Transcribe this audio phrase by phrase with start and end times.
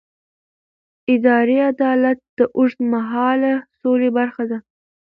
[1.13, 4.57] اداري عدالت د اوږدمهاله سولې برخه ده